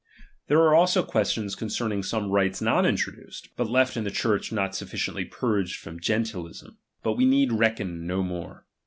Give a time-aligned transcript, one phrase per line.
[0.47, 4.51] There are also questions concern ing some rites not introduced, but left in the Church
[4.51, 6.75] not sufficiently purged from GentUism.
[7.03, 8.65] But we need reckon no more.